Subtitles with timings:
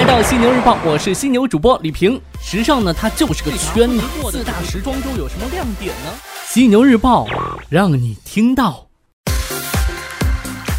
[0.00, 2.18] 来到犀牛日报，我是犀牛主播李平。
[2.40, 4.00] 时尚呢，它就是个圈子。
[4.30, 6.10] 四大时装周有什么亮点呢？
[6.46, 7.26] 犀牛日报
[7.68, 8.86] 让你听到。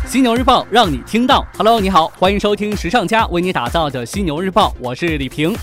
[0.07, 1.45] 犀牛日报让你听到。
[1.55, 5.55] Hello，你好，欢迎收听时尚家为你打造的犀牛日报，我是李平。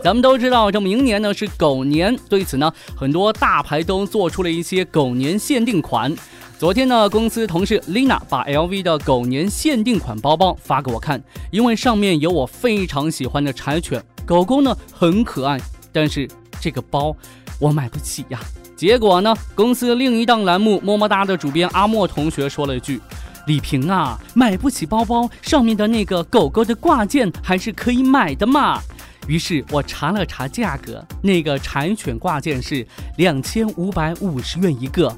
[0.00, 6.14] 咱们都知道，这明年呢是狗年，对此呢，很多大牌都做出了一些狗年限定款。
[6.60, 11.18] 昨天呢，公司同事 Lina 把 LV 的狗年限定款包包发给我看，
[11.50, 15.58] 因为上面有我非常喜欢的柴犬狗狗呢，很可爱。
[15.90, 16.28] 但是
[16.60, 17.16] 这个包
[17.58, 18.38] 我买不起呀。
[18.76, 23.00] 结果呢，公司另一档栏目么么哒的主编阿莫同学说了一句
[23.48, 28.78] ：“李平啊，买不起包包，上面的那个狗狗的挂件还是可以买的嘛。”
[29.26, 35.10] 于是我查了查价格，那个柴犬挂件是两千五百五十元一个。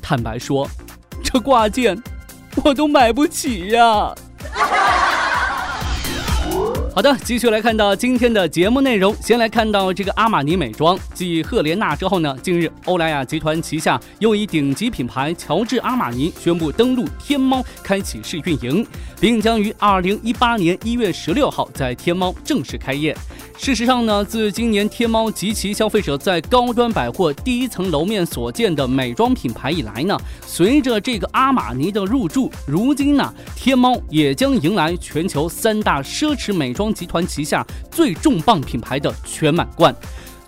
[0.00, 0.66] 坦白说，
[1.22, 2.00] 这挂件
[2.64, 4.14] 我都买不起呀。
[6.98, 9.14] 好的，继续来看到今天的节目内容。
[9.20, 18.84] 先来看到这个阿玛尼美妆，继赫莲娜之后呢，近日欧莱雅集团旗下又以顶级品牌乔治阿玛尼宣布登陆天猫，开启试运营，
[19.20, 23.16] 并将于二零一八年一月十六号在天猫正式开业。
[23.56, 39.94] 事实上呢，自今年天猫及其消费者在高端百货第一层楼面所见的美妆品牌以来呢，随着这个阿玛尼的入驻，如今呢，天猫也将迎来全球三大奢侈美妆集团旗下最重磅品牌的全满贯。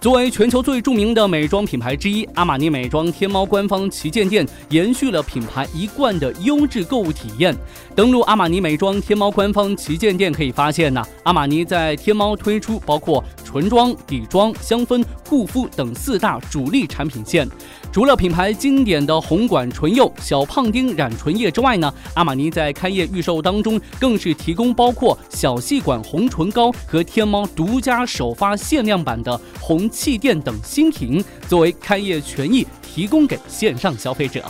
[0.00, 7.54] 作为全球最著名的美妆品牌之一，阿玛尼美妆天猫官方旗舰店延续了品牌一贯的优质购物体验。
[7.94, 17.46] 登录阿玛尼美妆天猫官方旗舰店，可以发现呢，阿玛尼在天猫推出包括唇妆、底妆、香氛、护肤等四大主力产品线。
[17.92, 34.44] 除了品牌经典的红管唇釉、小胖丁染唇液之外呢，阿玛尼在开业预售当中更是提供包括小细管红唇膏和天猫独家首发限量版的红气垫等新品，作为开业权益提供给线上消费者。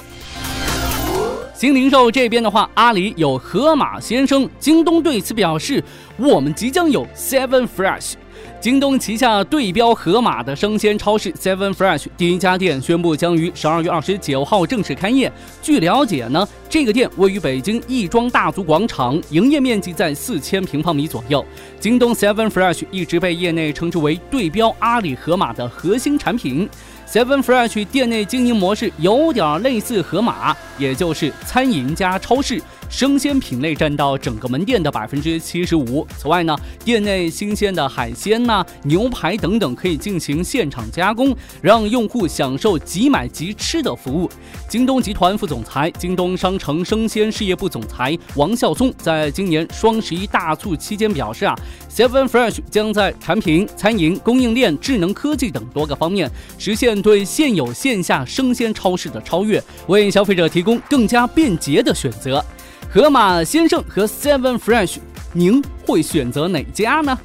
[1.55, 5.83] 新零售这边的话，阿里有盒马鲜生，京东对此表示，
[6.17, 8.13] 我们即将有 Seven Fresh。
[8.61, 15.33] 京东旗下对标盒马的生鲜超市 Seven Fresh 第一家店宣布将于十二月二十九号正式开业。
[15.63, 21.43] 据了解呢，这个店位于北京亦庄大足广场，营业面积在四千平方米左右。
[21.79, 26.69] 京东 Seven Fresh 一直被业内称之为对标阿里盒马的核心产品。
[27.09, 32.63] Seven Fresh 店内经营模式有点类似盒马，也就是餐饮加超市。
[32.91, 36.07] 生鲜品类占到整个门店的百分之七十五。
[36.19, 44.29] 此外呢，店内新鲜的海鲜呐、牛排等等可以进行现场加工，让用户享受即买即吃的服务。
[44.69, 51.57] 京东集团副总裁、京东商城生鲜事业部总裁王孝松在今年双十一大促期间表示啊
[51.89, 62.45] ，Seven Fresh 将在产品、餐饮、供应链、智能科技等多个方面实现对现有线下生鲜超市的超越，为消费者提供更加便捷的选择。
[62.89, 64.99] 盒马鲜生和 Seven Fresh，
[65.33, 67.19] 您会选择哪家呢？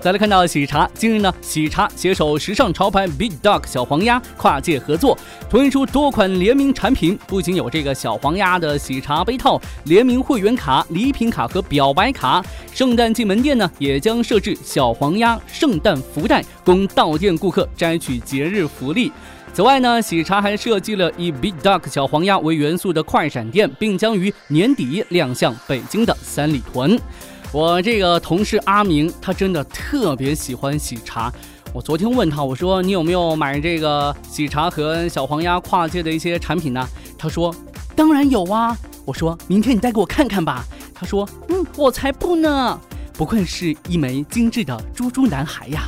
[0.00, 5.16] 再来看到喜茶，近日呢，喜茶携手时尚潮牌 Big Dog 小黄鸭跨界合作，
[5.48, 12.44] 推出多款联名产品，不仅有这个小黄鸭的喜茶杯套、联名会员卡、礼品卡和表白卡，
[12.74, 19.10] 圣诞季门店呢也将设置小黄鸭圣诞福袋，供到店顾客摘取节日福利。
[19.54, 27.00] 此外呢，喜茶还设计了以 Big Duck 小黄鸭为元素的快闪店，并将于年底亮相北京的三里屯。
[27.52, 31.32] 我这个同事阿明，他真的特别喜欢喜茶。
[31.72, 36.84] 我昨天问他，我说你有没有买这个喜茶和小黄鸭跨界的一些产品呢？
[37.16, 37.54] 他说
[37.94, 38.76] 当然有啊。
[39.04, 40.64] 我说明天你带给我看看吧。
[40.92, 42.80] 他说嗯，我才不呢。
[43.12, 45.84] 不愧是一枚精致的猪猪男孩呀。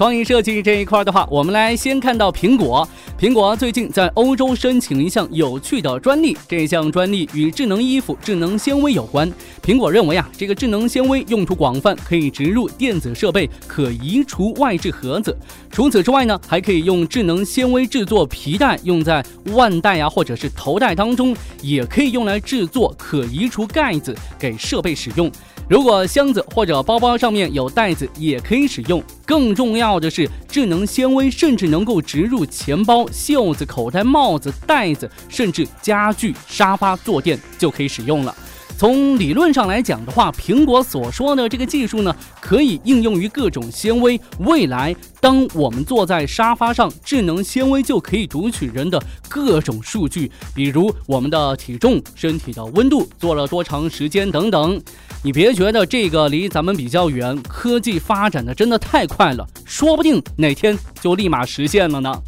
[0.00, 2.88] 创意设计这一块的话，我们来先看到苹果。
[3.18, 9.30] 苹果最近在欧洲申请一项有趣的专利，这项专利与智能衣服、智能纤维有关。
[9.62, 15.36] 苹果认为啊，这个智能纤维用途广泛，可以植入电子设备，可移除外置盒子。
[15.70, 19.22] 除此之外呢，还可以用智能纤维制作皮带，用在
[19.52, 25.30] 腕带啊或者是头带当中，也可以用来制作可移除盖子给设备使用。
[25.70, 29.00] 如果箱子或者包包上面有袋子，也可以使用。
[29.24, 38.34] 更重要的是，智能纤维甚至能够植入钱包、袖子、口袋、帽子、袋子，甚至家具、沙发、坐垫就可以使用了。
[38.80, 44.18] 从理论上来讲的话，苹果所说的这个技术呢，可以应用于各种纤维。
[44.38, 48.98] 未来，当我们坐在沙发上，智能纤维就可以读取人的
[49.28, 54.80] 各种数据，比如我们的体重、身体的温度、坐了多长时间等等。
[55.22, 62.18] 你别觉得这个离咱们比较远，科技发展的真的太快了，说不定哪天就立马实现了呢。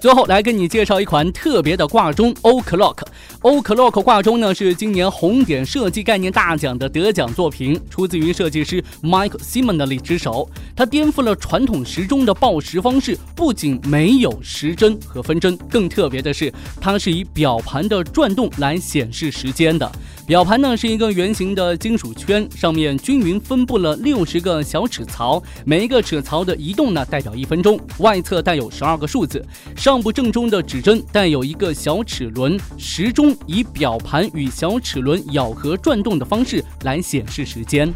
[0.00, 2.98] 最后来跟你介绍一款特别的挂钟，O Clock
[3.44, 3.54] Clock。
[3.54, 10.48] O Clock 挂钟呢是今年红点设计概念大奖的得奖作品，出自于设计师 Mike Simonelli 之手。
[10.74, 19.90] 它颠覆了传统时钟的报时方式，不仅没有时针和分针，更特别的是，它是以表盘的转动来显示时间的。
[20.26, 27.78] 表盘呢是一个圆形的金属圈，上面均匀分布了六十个小齿槽，每一个齿槽的移动呢代表一分钟。
[27.98, 29.44] 外侧带有十二个数字，
[29.76, 37.92] 上部正中的指针带有一个小齿轮，时钟以表盘与小齿轮咬合转动的方式来显示时间。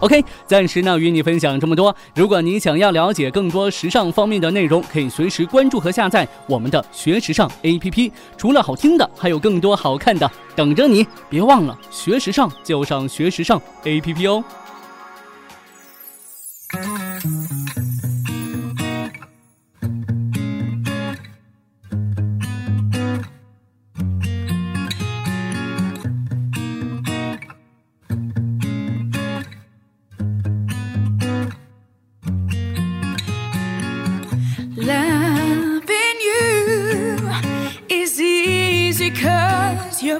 [0.00, 1.94] OK，暂时呢与你分享这么多。
[2.16, 8.10] 如果你想要了解更多时尚方面的内容，可以随时关注和下载我们的学时尚 APP。
[8.36, 11.06] 除了好听的，还有更多好看的等着你。
[11.30, 14.42] 别忘了学时尚就上学时尚 APP 哦。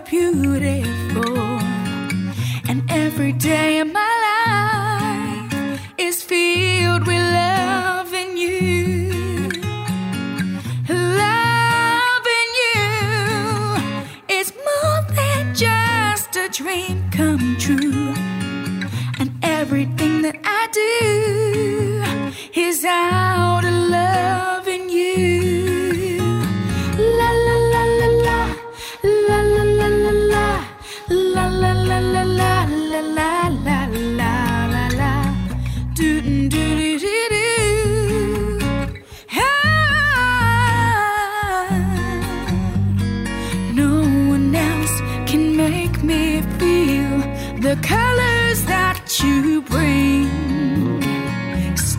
[0.05, 1.39] Beautiful.
[2.69, 9.51] And every day of my life is filled with loving you.
[10.89, 12.85] Loving you
[14.29, 18.15] is more than just a dream come true.
[19.19, 21.32] And everything that I do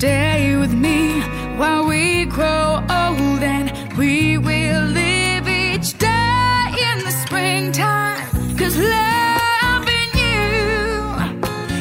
[0.04, 1.22] Stay with me
[1.56, 8.20] while we grow old and we will live each day in the springtime.
[8.58, 10.90] Cause loving you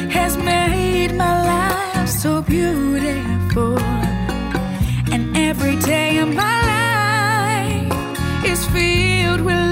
[0.09, 3.77] has made my life so beautiful.
[5.11, 9.62] And every day of my life is filled with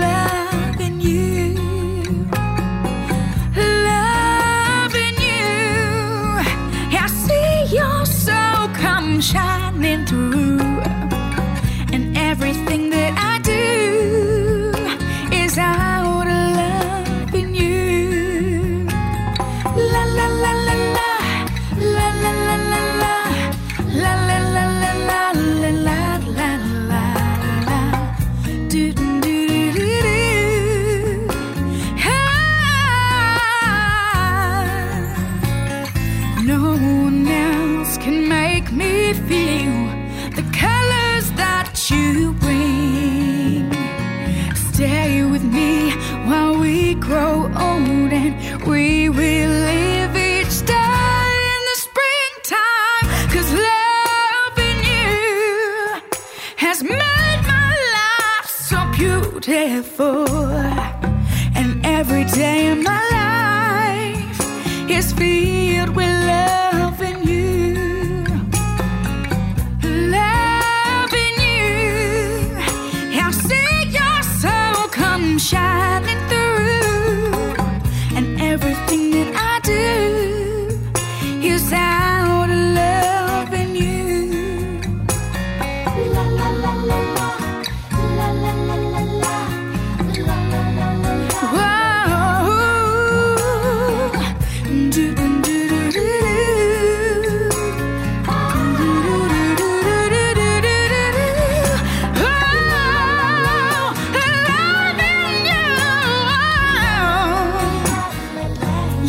[9.21, 9.50] sunshine.
[38.71, 39.87] Me feel
[40.35, 43.71] the colors that you bring.
[44.55, 45.91] Stay with me
[46.27, 48.33] while we grow old and
[48.65, 53.05] we will live each day in the springtime.
[53.33, 56.01] Cause loving you
[56.55, 60.27] has made my life so beautiful.
[61.55, 66.90] And every day in my life is filled with love.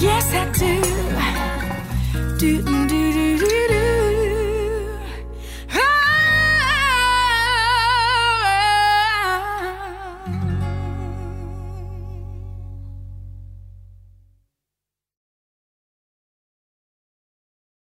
[0.02, 0.80] Yes, I do.
[2.37, 3.12] Do do.